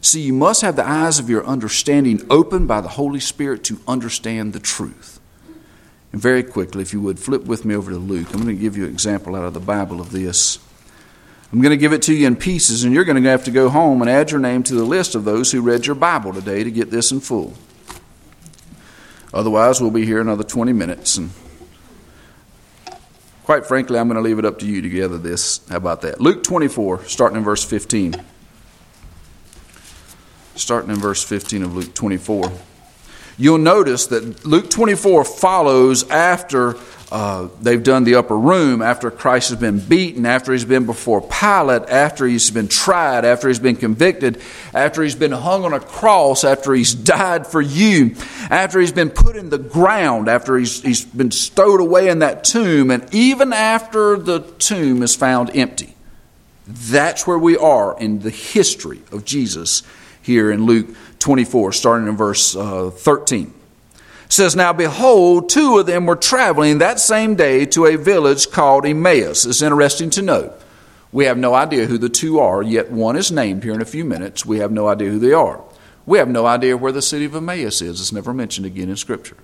[0.00, 3.78] See, you must have the eyes of your understanding open by the Holy Spirit to
[3.86, 5.19] understand the truth.
[6.12, 8.28] And very quickly, if you would, flip with me over to Luke.
[8.32, 10.58] I'm going to give you an example out of the Bible of this.
[11.52, 13.50] I'm going to give it to you in pieces, and you're going to have to
[13.50, 16.32] go home and add your name to the list of those who read your Bible
[16.32, 17.54] today to get this in full.
[19.34, 21.16] Otherwise, we'll be here another 20 minutes.
[21.16, 21.30] And
[23.44, 25.66] quite frankly, I'm going to leave it up to you to gather this.
[25.68, 26.20] How about that?
[26.20, 28.14] Luke 24, starting in verse 15.
[30.54, 32.52] Starting in verse 15 of Luke 24.
[33.40, 36.76] You'll notice that Luke 24 follows after
[37.10, 41.22] uh, they've done the upper room after Christ has been beaten, after he's been before
[41.22, 44.42] Pilate, after he's been tried, after he's been convicted,
[44.74, 48.14] after he's been hung on a cross, after he's died for you,
[48.50, 52.44] after he's been put in the ground, after he's, he's been stowed away in that
[52.44, 55.94] tomb, and even after the tomb is found empty.
[56.66, 59.82] That's where we are in the history of Jesus
[60.20, 63.54] here in Luke 24, starting in verse uh, 13
[64.32, 68.86] says, Now behold, two of them were traveling that same day to a village called
[68.86, 69.44] Emmaus.
[69.44, 70.52] It's interesting to note.
[71.12, 73.86] We have no idea who the two are, yet one is named here in a
[73.86, 74.46] few minutes.
[74.46, 75.60] We have no idea who they are.
[76.06, 78.00] We have no idea where the city of Emmaus is.
[78.00, 79.36] It's never mentioned again in Scripture.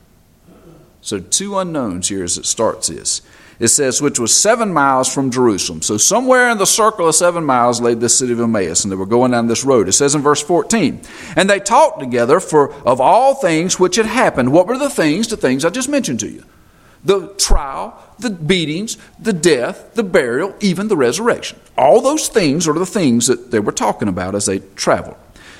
[1.01, 3.23] So, two unknowns here as it starts is
[3.59, 5.83] it says, which was seven miles from Jerusalem.
[5.83, 8.97] So, somewhere in the circle of seven miles lay the city of Emmaus, and they
[8.97, 9.88] were going down this road.
[9.88, 11.01] It says in verse 14,
[11.37, 14.53] and they talked together for of all things which had happened.
[14.53, 15.29] What were the things?
[15.29, 16.45] The things I just mentioned to you
[17.07, 21.59] the trial, the beatings, the death, the burial, even the resurrection.
[21.79, 25.16] All those things are the things that they were talking about as they traveled.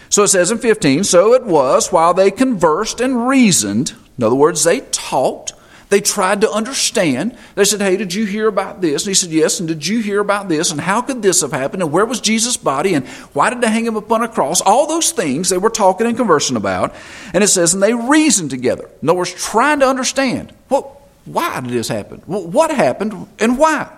[0.09, 4.35] So it says in 15, so it was while they conversed and reasoned, in other
[4.35, 5.53] words, they talked
[5.89, 7.37] they tried to understand.
[7.55, 9.05] They said, Hey, did you hear about this?
[9.05, 9.61] And he said, Yes.
[9.61, 10.73] And did you hear about this?
[10.73, 11.83] And how could this have happened?
[11.83, 12.95] And where was Jesus' body?
[12.95, 14.61] And why did they hang him upon a cross?
[14.61, 16.95] All those things they were talking and conversing about.
[17.33, 18.91] And it says, And they reasoned together.
[19.01, 20.53] In other words, trying to understand.
[20.69, 22.23] Well, why did this happen?
[22.27, 23.91] Well, what happened and why?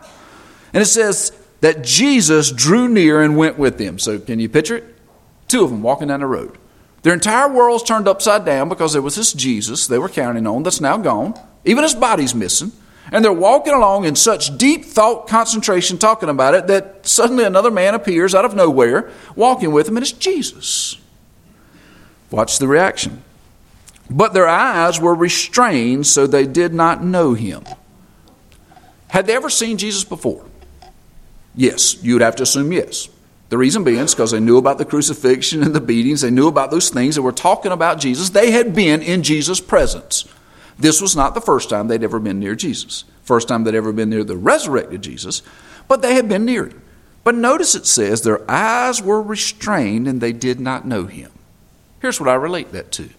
[0.74, 3.98] And it says that Jesus drew near and went with them.
[3.98, 4.96] So can you picture it?
[5.46, 6.58] Two of them walking down the road.
[7.02, 10.62] Their entire world's turned upside down because there was this Jesus they were counting on
[10.62, 11.38] that's now gone.
[11.64, 12.72] Even his body's missing.
[13.10, 17.70] And they're walking along in such deep thought concentration talking about it that suddenly another
[17.70, 20.98] man appears out of nowhere walking with them, and it's Jesus.
[22.30, 23.22] Watch the reaction.
[24.10, 27.64] But their eyes were restrained, so they did not know him.
[29.08, 30.44] Had they ever seen Jesus before?
[31.54, 33.08] Yes, you would have to assume yes.
[33.48, 36.48] The reason being is because they knew about the crucifixion and the beatings, they knew
[36.48, 38.30] about those things, they were talking about Jesus.
[38.30, 40.26] They had been in Jesus' presence.
[40.78, 43.92] This was not the first time they'd ever been near Jesus, first time they'd ever
[43.92, 45.42] been near the resurrected Jesus,
[45.88, 46.82] but they had been near him.
[47.24, 51.30] But notice it says their eyes were restrained and they did not know him.
[52.00, 53.10] Here's what I relate that to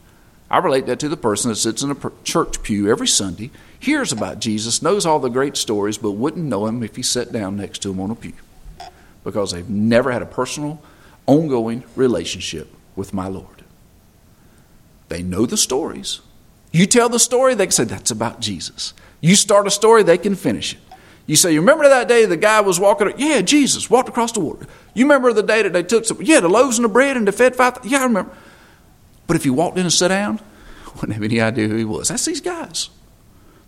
[0.51, 4.11] I relate that to the person that sits in a church pew every Sunday, hears
[4.11, 7.57] about Jesus, knows all the great stories, but wouldn't know him if he sat down
[7.57, 8.33] next to him on a pew
[9.23, 10.81] because they've never had a personal,
[11.27, 13.63] ongoing relationship with my Lord.
[15.09, 16.21] They know the stories,
[16.71, 18.93] you tell the story, they can say, that's about Jesus.
[19.21, 20.79] You start a story, they can finish it.
[21.25, 23.13] You say, you remember that day the guy was walking?
[23.17, 24.65] Yeah, Jesus walked across the water.
[24.95, 26.17] You remember the day that they took some?
[26.21, 27.77] Yeah, the loaves and the bread and the fed five.
[27.83, 28.35] Yeah, I remember.
[29.27, 30.39] But if he walked in and sat down,
[30.95, 32.07] wouldn't have any idea who he was.
[32.07, 32.89] That's these guys.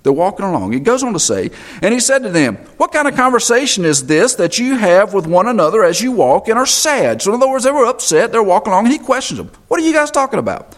[0.04, 0.72] They're walking along.
[0.72, 1.52] He goes on to say,
[1.84, 5.28] and he said to them, What kind of conversation is this that you have with
[5.28, 7.22] one another as you walk and are sad?
[7.22, 8.32] So, in other words, they were upset.
[8.32, 10.76] They're walking along, and he questions them, What are you guys talking about?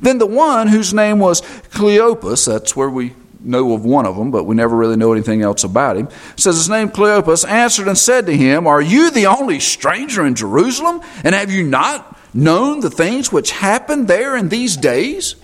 [0.00, 4.30] Then the one whose name was Cleopas, that's where we know of one of them,
[4.30, 7.96] but we never really know anything else about him, says his name Cleopas answered and
[7.96, 11.00] said to him, Are you the only stranger in Jerusalem?
[11.24, 15.36] And have you not known the things which happened there in these days?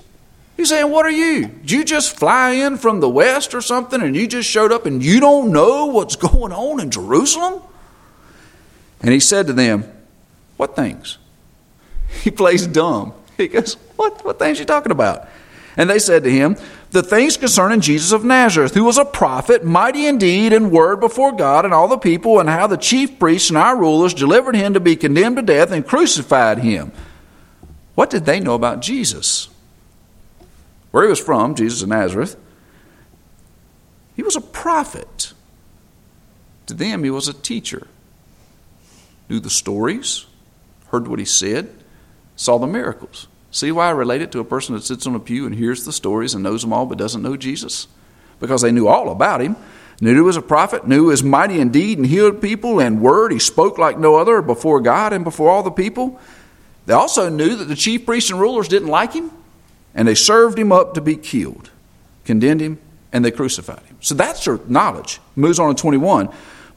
[0.56, 1.46] He's saying, What are you?
[1.46, 4.86] Did you just fly in from the west or something and you just showed up
[4.86, 7.62] and you don't know what's going on in Jerusalem?
[9.00, 9.84] And he said to them,
[10.56, 11.18] What things?
[12.22, 13.14] He plays dumb.
[13.42, 15.28] He goes, What, what things are you talking about?
[15.76, 16.56] And they said to him,
[16.90, 21.32] The things concerning Jesus of Nazareth, who was a prophet, mighty indeed in word before
[21.32, 24.74] God and all the people, and how the chief priests and our rulers delivered him
[24.74, 26.92] to be condemned to death and crucified him.
[27.94, 29.48] What did they know about Jesus?
[30.92, 32.36] where he was from, Jesus of Nazareth,
[34.14, 35.32] he was a prophet.
[36.66, 37.88] To them, he was a teacher.
[39.28, 40.26] Knew the stories,
[40.88, 41.74] heard what he said,
[42.36, 43.26] saw the miracles.
[43.52, 45.84] See why I relate it to a person that sits on a pew and hears
[45.84, 47.86] the stories and knows them all but doesn't know Jesus?
[48.40, 49.56] Because they knew all about him.
[50.00, 53.30] Knew he was a prophet, knew he was mighty indeed and healed people and word.
[53.30, 56.18] He spoke like no other before God and before all the people.
[56.86, 59.30] They also knew that the chief priests and rulers didn't like him
[59.94, 61.70] and they served him up to be killed,
[62.24, 62.80] condemned him,
[63.12, 63.98] and they crucified him.
[64.00, 65.20] So that's their knowledge.
[65.36, 66.30] Moves on to 21.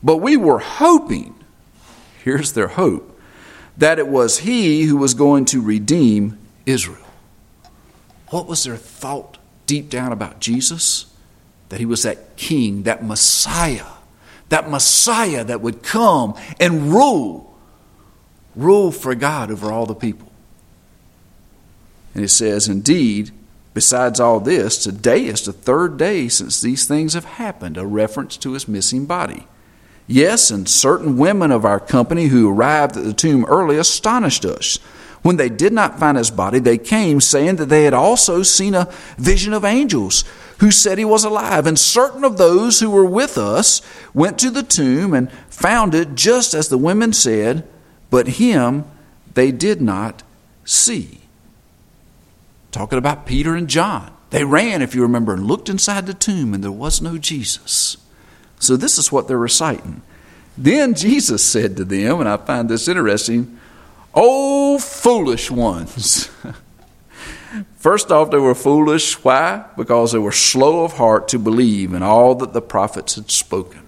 [0.03, 1.33] But we were hoping,
[2.23, 3.17] here's their hope,
[3.77, 7.05] that it was he who was going to redeem Israel.
[8.29, 11.05] What was their thought deep down about Jesus?
[11.69, 13.85] That he was that king, that Messiah,
[14.49, 17.57] that Messiah that would come and rule,
[18.55, 20.31] rule for God over all the people.
[22.13, 23.31] And it says, Indeed,
[23.73, 28.37] besides all this, today is the third day since these things have happened, a reference
[28.37, 29.47] to his missing body.
[30.07, 34.79] Yes, and certain women of our company who arrived at the tomb early astonished us.
[35.25, 38.75] When they did not find his body, they came saying that they had also seen
[38.75, 40.23] a vision of angels
[40.59, 41.65] who said he was alive.
[41.65, 43.81] And certain of those who were with us
[44.13, 47.67] went to the tomb and found it just as the women said,
[48.11, 48.85] but him
[49.33, 50.21] they did not
[50.63, 51.21] see
[52.71, 54.15] talking about Peter and John.
[54.29, 57.97] They ran, if you remember, and looked inside the tomb, and there was no Jesus.
[58.59, 60.03] So this is what they're reciting.
[60.55, 63.59] Then Jesus said to them, and I find this interesting,
[64.15, 66.29] Oh, foolish ones.
[67.77, 69.23] First off, they were foolish.
[69.23, 69.65] Why?
[69.77, 73.81] Because they were slow of heart to believe in all that the prophets had spoken.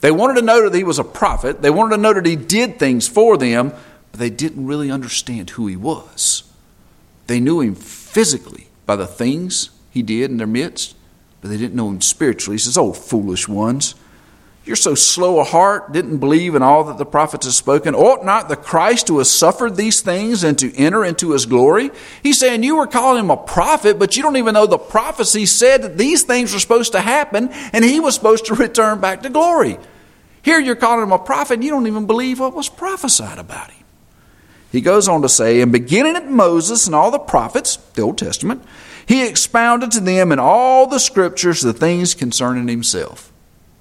[0.00, 1.60] They wanted to know that he was a prophet.
[1.60, 3.72] They wanted to know that he did things for them,
[4.12, 6.44] but they didn't really understand who he was.
[7.26, 10.96] They knew him physically by the things he did in their midst,
[11.40, 12.54] but they didn't know him spiritually.
[12.54, 13.94] He says, Oh, foolish ones,
[14.68, 17.94] you're so slow of heart, didn't believe in all that the prophets have spoken.
[17.94, 21.90] Ought not the Christ who has suffered these things and to enter into his glory?
[22.22, 25.46] He's saying you were calling him a prophet, but you don't even know the prophecy
[25.46, 29.22] said that these things were supposed to happen and he was supposed to return back
[29.22, 29.78] to glory.
[30.42, 33.70] Here you're calling him a prophet and you don't even believe what was prophesied about
[33.70, 33.84] him.
[34.70, 38.18] He goes on to say, and beginning at Moses and all the prophets, the Old
[38.18, 38.62] Testament,
[39.06, 43.32] he expounded to them in all the scriptures the things concerning himself.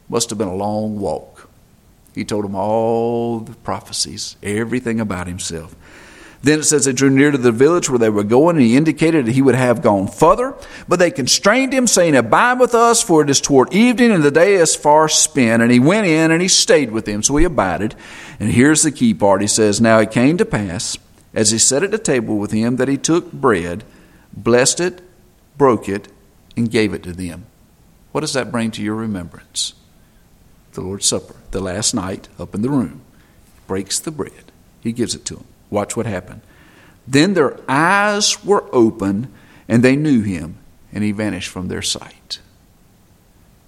[0.10, 1.50] Must have been a long walk.
[2.16, 5.76] He told them all the prophecies, everything about himself.
[6.44, 8.78] Then it says they drew near to the village where they were going, and he
[8.78, 10.54] indicated that he would have gone further.
[10.88, 14.32] But they constrained him, saying, Abide with us, for it is toward evening, and the
[14.32, 15.62] day is far spent.
[15.62, 17.24] And he went in and he stayed with them.
[17.24, 17.96] So he abided.
[18.40, 19.42] And here's the key part.
[19.42, 20.98] He says, Now it came to pass,
[21.34, 23.84] as he sat at the table with him, that he took bread,
[24.32, 25.02] blessed it,
[25.58, 26.08] broke it,
[26.56, 27.46] and gave it to them.
[28.12, 29.74] What does that bring to your remembrance?
[30.78, 33.02] The Lord's Supper, the last night up in the room.
[33.66, 34.52] Breaks the bread.
[34.80, 35.46] He gives it to them.
[35.72, 36.42] Watch what happened.
[37.08, 39.34] Then their eyes were open,
[39.68, 40.60] and they knew him,
[40.94, 42.38] and he vanished from their sight.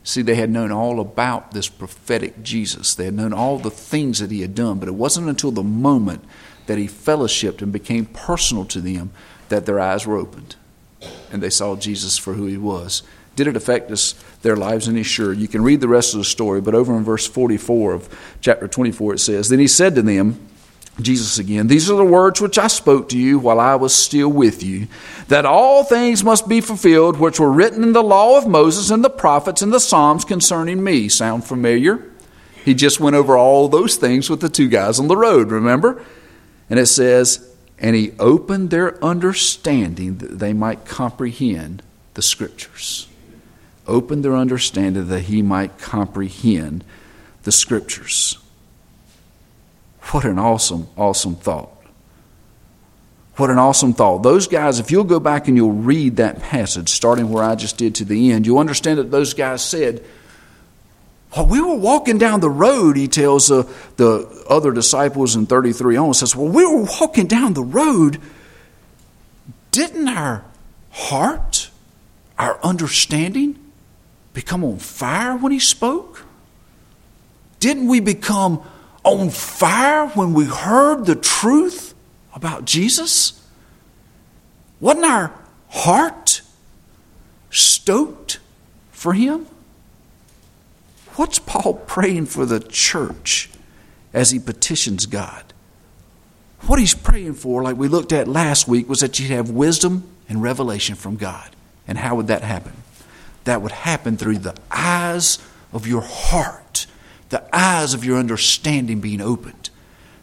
[0.03, 2.93] See, they had known all about this prophetic Jesus.
[2.93, 5.63] They had known all the things that he had done, but it wasn't until the
[5.63, 6.23] moment
[6.67, 9.09] that he fellowshipped and became personal to them
[9.49, 10.57] that their eyes were opened
[11.31, 13.03] and they saw Jesus for who he was.
[13.39, 15.01] Did it affect us, their lives any?
[15.01, 15.31] Sure.
[15.31, 18.67] You can read the rest of the story, but over in verse 44 of chapter
[18.67, 20.45] 24 it says, Then he said to them,
[20.99, 24.27] Jesus again, these are the words which I spoke to you while I was still
[24.27, 24.87] with you,
[25.29, 29.05] that all things must be fulfilled which were written in the law of Moses and
[29.05, 31.07] the prophets and the Psalms concerning me.
[31.07, 32.11] Sound familiar?
[32.65, 36.03] He just went over all those things with the two guys on the road, remember?
[36.69, 41.83] And it says, And he opened their understanding that they might comprehend
[42.15, 43.07] the scriptures.
[43.89, 46.83] Opened their understanding that he might comprehend
[47.43, 48.37] the scriptures.
[50.11, 51.71] What an awesome, awesome thought.
[53.35, 54.21] What an awesome thought.
[54.21, 57.77] Those guys, if you'll go back and you'll read that passage, starting where I just
[57.77, 60.03] did to the end, you'll understand that those guys said,
[61.31, 63.63] While we were walking down the road, he tells uh,
[63.97, 68.19] the other disciples in 33 on, says, Well, we were walking down the road.
[69.71, 70.43] Didn't our
[70.91, 71.69] heart,
[72.37, 73.68] our understanding,
[74.41, 76.25] become on fire when he spoke?
[77.59, 78.63] Didn't we become
[79.03, 81.89] on fire when we heard the truth?
[82.33, 83.45] about Jesus?
[84.79, 85.33] Wasn't our
[85.69, 86.41] heart
[87.49, 88.39] stoked
[88.91, 89.45] for him?
[91.15, 93.49] What's Paul praying for the church
[94.13, 95.53] as he petitions God?
[96.61, 100.09] What he's praying for, like we looked at last week, was that you'd have wisdom
[100.29, 101.49] and revelation from God.
[101.87, 102.73] And how would that happen?
[103.45, 105.39] That would happen through the eyes
[105.71, 106.85] of your heart,
[107.29, 109.69] the eyes of your understanding being opened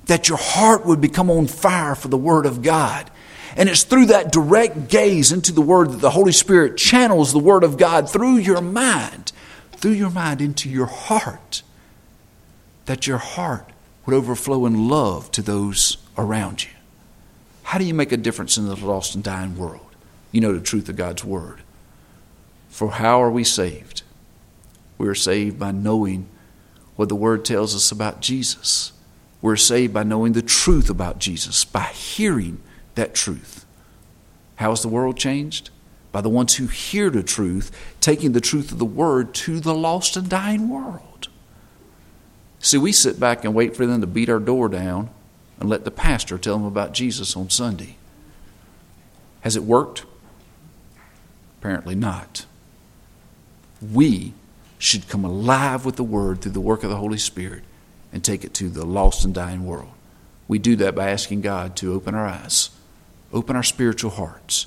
[0.06, 3.10] that your heart would become on fire for the Word of God.
[3.56, 7.38] And it's through that direct gaze into the Word that the Holy Spirit channels the
[7.38, 9.32] Word of God through your mind,
[9.72, 11.62] through your mind into your heart,
[12.86, 13.70] that your heart
[14.04, 16.70] would overflow in love to those around you.
[17.64, 19.80] How do you make a difference in the lost and dying world?
[20.30, 21.62] You know the truth of God's Word.
[22.76, 24.02] For how are we saved?
[24.98, 26.28] We are saved by knowing
[26.96, 28.92] what the Word tells us about Jesus.
[29.40, 32.60] We're saved by knowing the truth about Jesus, by hearing
[32.94, 33.64] that truth.
[34.56, 35.70] How is the world changed?
[36.12, 37.70] By the ones who hear the truth,
[38.02, 41.28] taking the truth of the word to the lost and dying world.
[42.58, 45.08] See, we sit back and wait for them to beat our door down
[45.58, 47.96] and let the pastor tell them about Jesus on Sunday.
[49.40, 50.04] Has it worked?
[51.58, 52.44] Apparently not.
[53.92, 54.32] We
[54.78, 57.62] should come alive with the Word through the work of the Holy Spirit
[58.12, 59.90] and take it to the lost and dying world.
[60.48, 62.70] We do that by asking God to open our eyes,
[63.32, 64.66] open our spiritual hearts,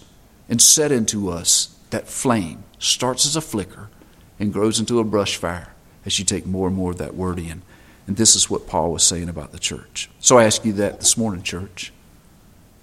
[0.49, 3.89] and set into us that flame starts as a flicker
[4.39, 5.73] and grows into a brush fire
[6.05, 7.61] as you take more and more of that word in.
[8.07, 10.09] And this is what Paul was saying about the church.
[10.19, 11.93] So I ask you that this morning, church.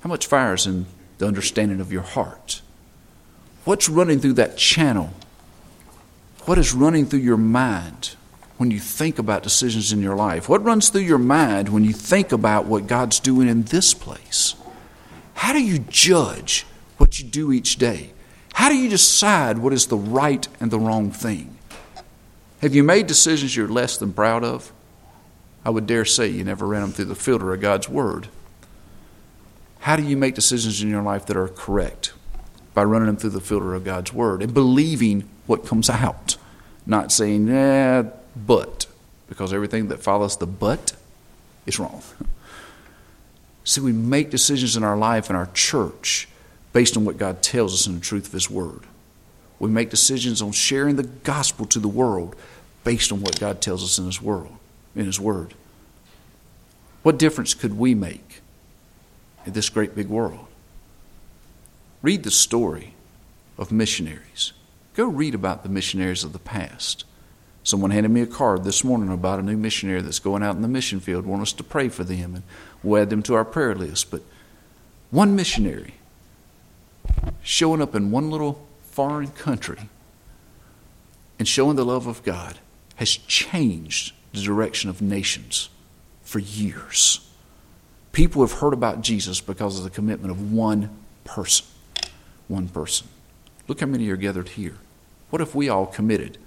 [0.00, 0.86] How much fire is in
[1.18, 2.62] the understanding of your heart?
[3.64, 5.12] What's running through that channel?
[6.46, 8.14] What is running through your mind
[8.56, 10.48] when you think about decisions in your life?
[10.48, 14.54] What runs through your mind when you think about what God's doing in this place?
[15.34, 16.64] How do you judge
[16.98, 18.12] what you do each day?
[18.54, 21.58] How do you decide what is the right and the wrong thing?
[22.62, 24.72] Have you made decisions you're less than proud of?
[25.64, 28.28] I would dare say you never ran them through the filter of God's Word.
[29.80, 32.12] How do you make decisions in your life that are correct?
[32.76, 36.36] By running them through the filter of God's Word and believing what comes out.
[36.84, 38.04] Not saying, eh,
[38.36, 38.86] but,
[39.30, 40.92] because everything that follows the but
[41.64, 42.02] is wrong.
[43.64, 46.28] See, we make decisions in our life and our church
[46.74, 48.82] based on what God tells us in the truth of His Word.
[49.58, 52.36] We make decisions on sharing the gospel to the world
[52.84, 54.54] based on what God tells us in His world,
[54.94, 55.54] in His Word.
[57.02, 58.42] What difference could we make
[59.46, 60.45] in this great big world?
[62.02, 62.94] Read the story
[63.58, 64.52] of missionaries.
[64.94, 67.04] Go read about the missionaries of the past.
[67.64, 70.62] Someone handed me a card this morning about a new missionary that's going out in
[70.62, 72.44] the mission field, want us to pray for them, and
[72.82, 74.10] we'll add them to our prayer list.
[74.10, 74.22] But
[75.10, 75.94] one missionary
[77.42, 79.88] showing up in one little foreign country
[81.38, 82.58] and showing the love of God
[82.96, 85.68] has changed the direction of nations
[86.22, 87.28] for years.
[88.12, 90.90] People have heard about Jesus because of the commitment of one
[91.24, 91.66] person.
[92.48, 93.08] One person.
[93.68, 94.76] Look how many are gathered here.
[95.30, 96.38] What if we all committed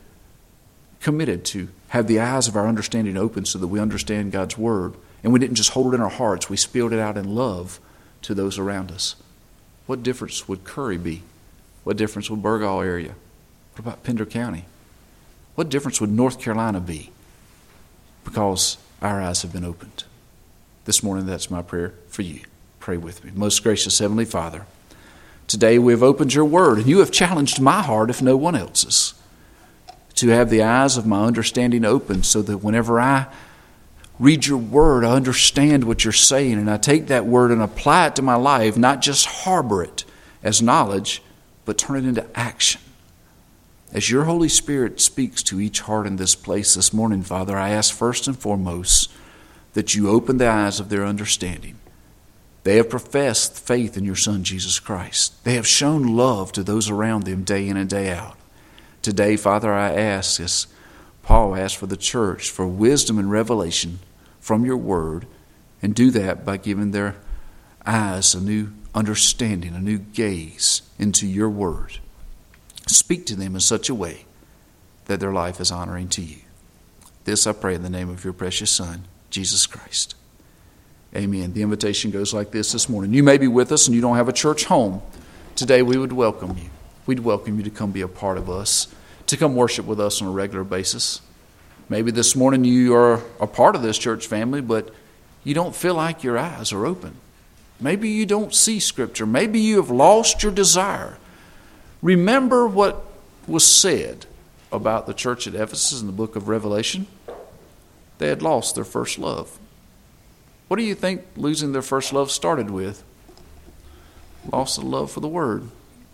[1.01, 4.93] committed to have the eyes of our understanding open so that we understand God's Word.
[5.23, 7.79] And we didn't just hold it in our hearts, we spilled it out in love
[8.21, 9.15] to those around us.
[9.85, 11.23] What difference would Currie be?
[11.83, 13.15] What difference would Burgaw area?
[13.73, 14.65] What about Pender County?
[15.55, 17.11] What difference would North Carolina be?
[18.23, 20.03] Because our eyes have been opened.
[20.85, 22.41] This morning, that's my prayer for you.
[22.79, 23.31] Pray with me.
[23.33, 24.65] Most gracious Heavenly Father,
[25.49, 28.55] today we have opened your word, and you have challenged my heart if no one
[28.55, 29.13] else's
[30.15, 33.27] to have the eyes of my understanding open so that whenever I
[34.19, 38.07] read your word, I understand what you're saying, and I take that word and apply
[38.07, 40.03] it to my life, not just harbor it
[40.43, 41.23] as knowledge,
[41.63, 42.81] but turn it into action.
[43.93, 47.69] As your Holy Spirit speaks to each heart in this place this morning, Father, I
[47.69, 49.09] ask first and foremost
[49.73, 51.78] that you open the eyes of their understanding.
[52.69, 55.43] They have professed faith in your Son, Jesus Christ.
[55.43, 58.37] They have shown love to those around them day in and day out.
[59.01, 60.67] Today, Father, I ask, as
[61.23, 63.97] Paul asked for the church, for wisdom and revelation
[64.39, 65.25] from your word,
[65.81, 67.15] and do that by giving their
[67.87, 71.97] eyes a new understanding, a new gaze into your word.
[72.85, 74.25] Speak to them in such a way
[75.05, 76.41] that their life is honoring to you.
[77.23, 80.13] This I pray in the name of your precious Son, Jesus Christ.
[81.15, 81.53] Amen.
[81.53, 83.13] The invitation goes like this this morning.
[83.13, 85.01] You may be with us and you don't have a church home.
[85.55, 86.69] Today we would welcome you.
[87.07, 88.93] We'd welcome you to come be a part of us,
[89.25, 91.21] to come worship with us on a regular basis.
[91.89, 94.93] Maybe this morning you are a part of this church family, but
[95.43, 97.15] you don't feel like your eyes are open.
[97.79, 99.25] Maybe you don't see Scripture.
[99.25, 101.17] Maybe you have lost your desire.
[102.03, 103.03] Remember what
[103.47, 104.27] was said
[104.71, 107.07] about the church at Ephesus in the book of Revelation?
[108.19, 109.58] They had lost their first love.
[110.69, 113.03] What do you think losing their first love started with?
[114.53, 115.67] Loss of love for the Word.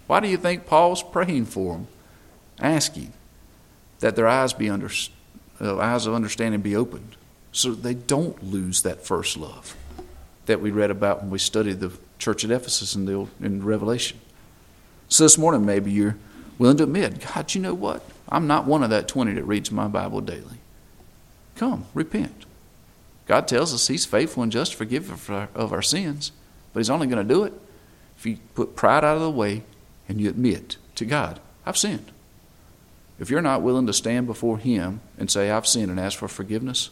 [0.07, 1.87] Why do you think Paul's praying for them,
[2.59, 3.11] asking
[3.99, 4.89] that their eyes be under,
[5.59, 7.17] uh, eyes of understanding be opened,
[7.51, 9.75] so they don't lose that first love
[10.45, 14.19] that we read about when we studied the church at Ephesus in, the, in Revelation.
[15.09, 16.15] So this morning, maybe you're
[16.57, 18.03] willing to admit, God, you know what?
[18.29, 20.59] I'm not one of that 20 that reads my Bible daily.
[21.57, 22.44] Come, repent.
[23.25, 26.31] God tells us He's faithful and just to forgive of our, sins,
[26.73, 27.53] but He's only going to do it
[28.17, 29.63] if you put pride out of the way
[30.07, 32.11] and you admit to God, I've sinned.
[33.19, 36.27] If you're not willing to stand before Him and say, I've sinned and ask for
[36.27, 36.89] forgiveness,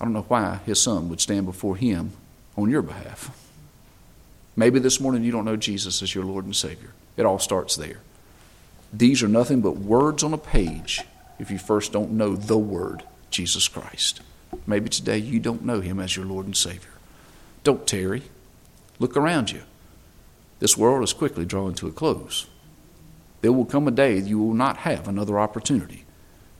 [0.00, 2.12] I don't know why His Son would stand before Him
[2.56, 3.36] on your behalf.
[4.54, 6.92] Maybe this morning you don't know Jesus as your Lord and Savior.
[7.16, 8.00] It all starts there.
[8.92, 11.00] These are nothing but words on a page
[11.38, 14.20] if you first don't know the Word, Jesus Christ.
[14.66, 16.90] Maybe today you don't know Him as your Lord and Savior.
[17.64, 18.22] Don't tarry.
[18.98, 19.62] Look around you.
[20.58, 22.46] This world is quickly drawing to a close.
[23.40, 26.04] There will come a day you will not have another opportunity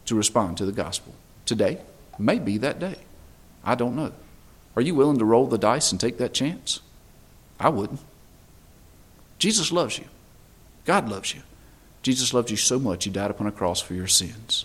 [0.07, 1.15] to respond to the gospel.
[1.47, 1.79] Today
[2.19, 2.97] may be that day.
[3.65, 4.13] I don't know.
[4.75, 6.81] Are you willing to roll the dice and take that chance?
[7.61, 8.01] I wouldn't.
[9.39, 10.07] Jesus loves you.
[10.85, 11.43] God loves you.
[12.03, 14.65] Jesus loved you so much, He died upon a cross for your sins.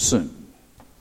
[0.00, 0.39] soon.